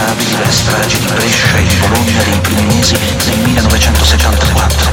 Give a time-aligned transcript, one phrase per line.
[0.00, 4.92] responsabili delle stragi di Brescia e di Bologna dei primi mesi del 1974.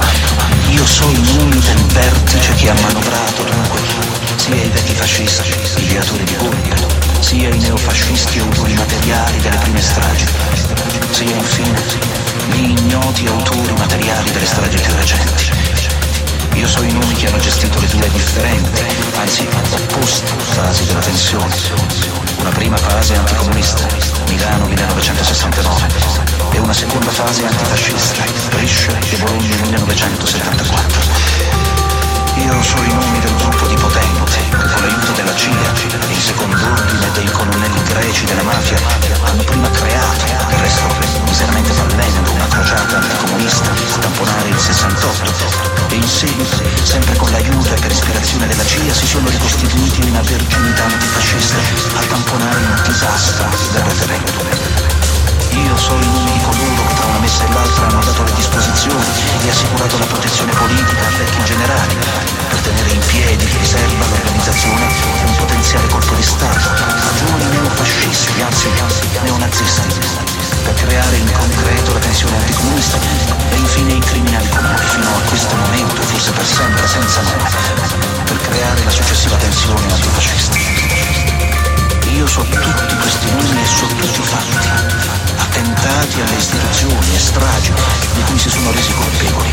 [0.69, 3.79] Io so i nomi del vertice che ha manovrato dunque
[4.35, 6.75] sia i vecchi fascisti, i viatori di Guglia,
[7.19, 10.25] sia i neofascisti autori materiali delle prime stragi,
[11.11, 11.81] sia infine
[12.51, 15.51] gli ignoti autori materiali delle stragi più recenti.
[16.53, 18.81] Io so i nomi che hanno gestito le due differenti,
[19.15, 22.26] anzi opposte fasi della tensione.
[22.39, 23.85] Una prima fase anticomunista,
[24.27, 25.87] Milano 1969,
[26.51, 31.01] e una seconda fase antifascista, Brescia e Bologna 1974.
[32.35, 34.16] Io so i nomi del gruppo di potenti,
[34.57, 35.73] con l'aiuto della CIA
[36.07, 38.77] e in secondo ordine dei colonnelli greci della mafia,
[39.23, 40.87] hanno prima creato, del resto
[41.25, 45.33] miseramente fallendo, una crociata anticomunista a tamponare il 68
[45.89, 50.09] e in seguito, sempre con l'aiuto e per ispirazione della CIA, si sono ricostituiti in
[50.09, 51.57] una verginità antifascista
[51.99, 54.76] a tamponare il disastro del referendum.
[55.57, 58.33] Io so i nomi di coloro che tra una messa e l'altra hanno dato le
[58.35, 59.05] disposizioni
[59.43, 61.95] e assicurato la protezione politica a vecchi generali
[62.49, 67.45] per tenere in piedi di riserva l'organizzazione di un potenziale colpo di Stato a giovani
[67.49, 68.69] neofascisti, anzi
[69.23, 69.87] neonazisti,
[70.63, 72.97] per creare in concreto la tensione anticomunista
[73.49, 77.49] e infine i criminali comuni fino a questo momento, forse per sempre, senza nome,
[78.25, 80.57] per creare la successiva tensione antifascista.
[82.11, 87.71] Io so tutti questi nomi e so tutti i fatti attentati alle istituzioni e stragi
[88.13, 89.49] di cui si sono resi colpevoli.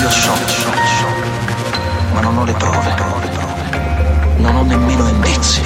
[0.00, 2.94] Io so, so, so, ma non ho le prove,
[4.36, 5.62] non ho nemmeno indizi.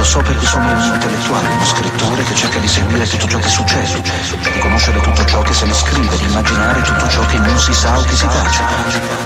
[0.00, 3.48] Io so perché sono un intellettuale, uno scrittore che cerca di seguire tutto ciò che
[3.48, 7.58] succede, di conoscere tutto ciò che se ne scrive, di immaginare tutto ciò che non
[7.58, 8.62] si sa o che si tace,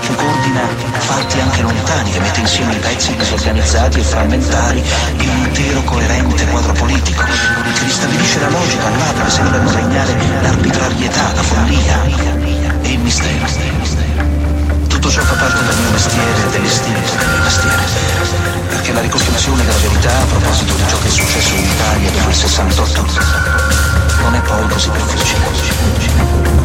[0.01, 4.83] che coordina fatti anche lontani, che mette insieme i pezzi disorganizzati e frammentari
[5.19, 11.31] in un intero coerente quadro politico, che ristabilisce la logica là dove sembrano regnare l'arbitrarietà,
[11.35, 12.03] la follia
[12.81, 14.34] e il mistero.
[15.05, 17.83] Tutto ciò fa parte del mio mestiere dell'istinto del mio mestiere.
[18.69, 22.29] Perché la ricostruzione della verità a proposito di ciò che è successo in Italia dopo
[22.29, 23.05] il 68
[24.23, 26.64] non è poi così difficile.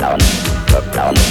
[0.00, 0.18] down,
[0.72, 1.29] look down.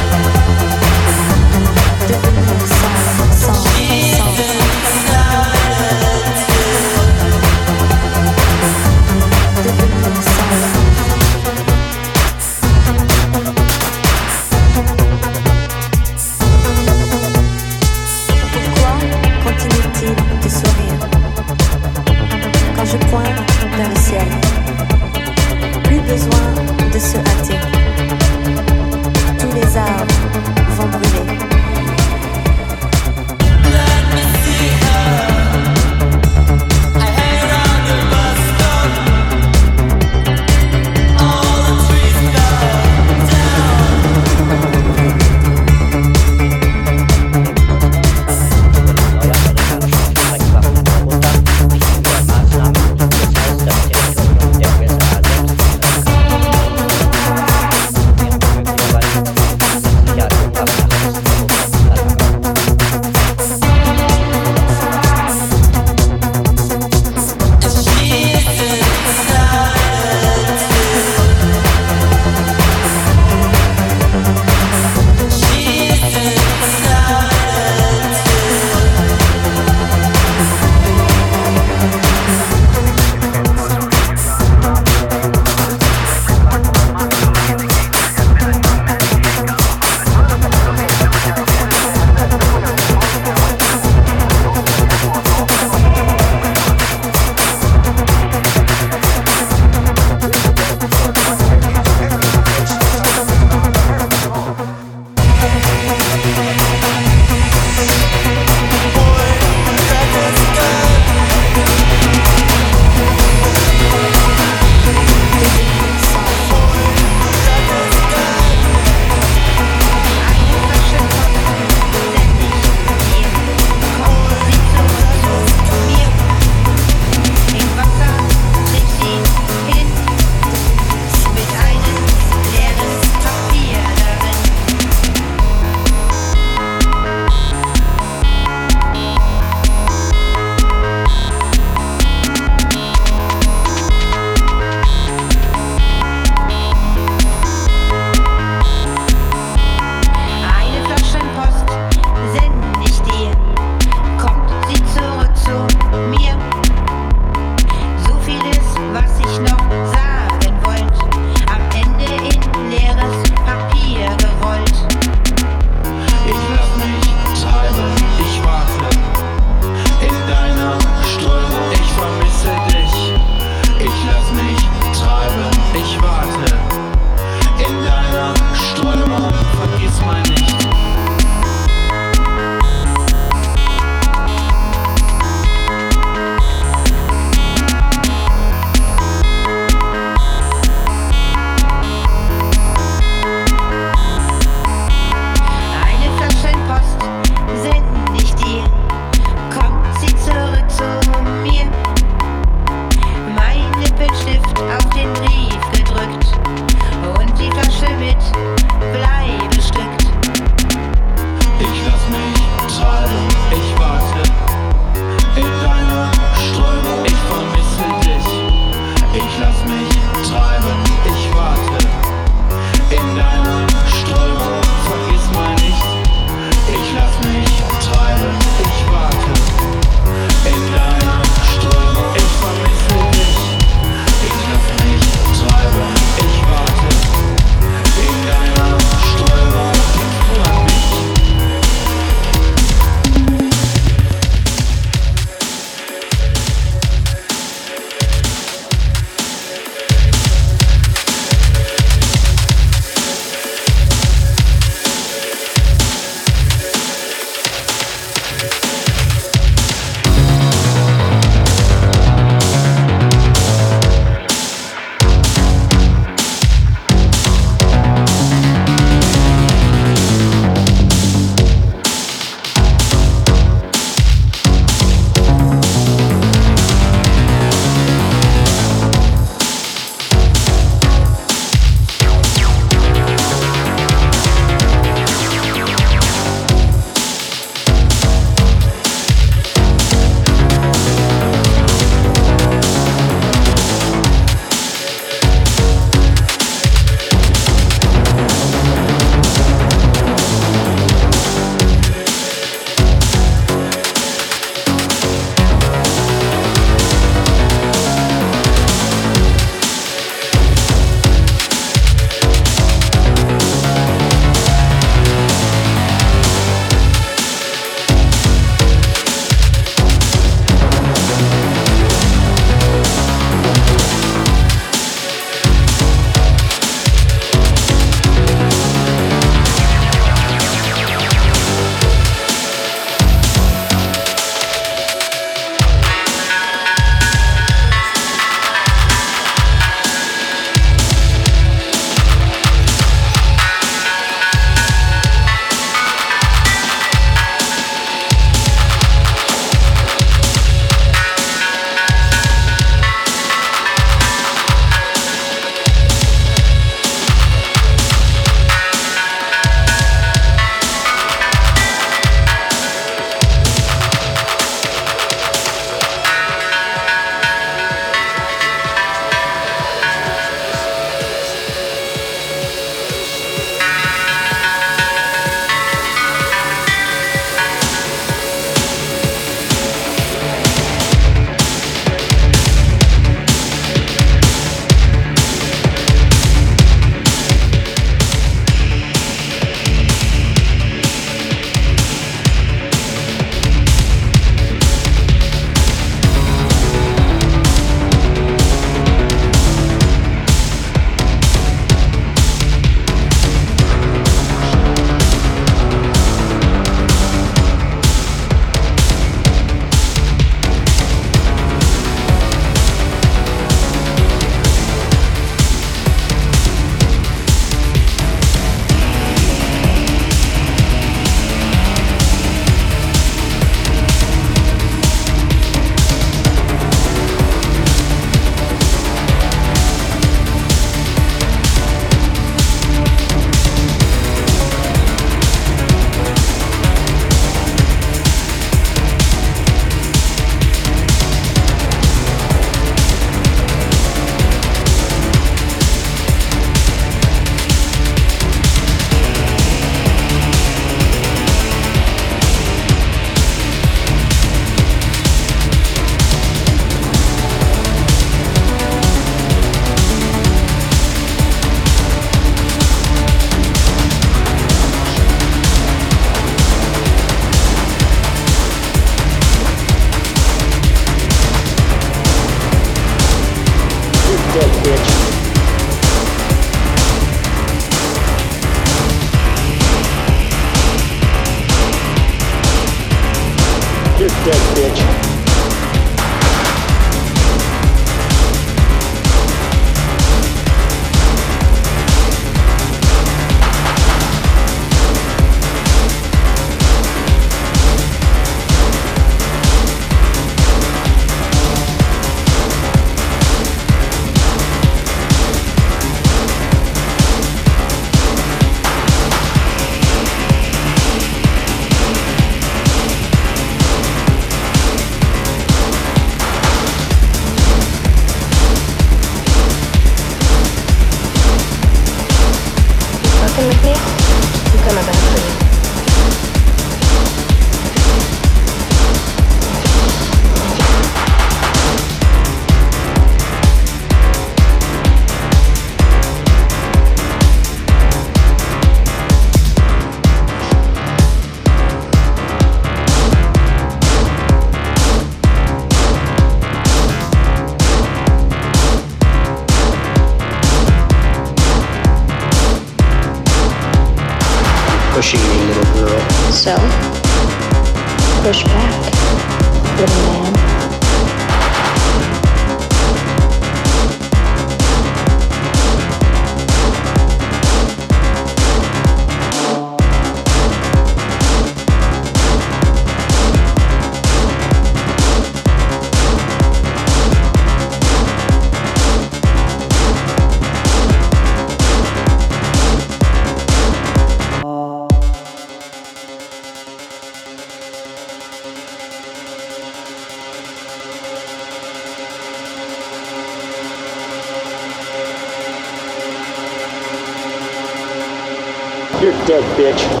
[599.61, 600.00] печь.